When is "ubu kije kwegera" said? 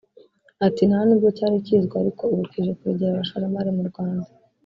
2.33-3.11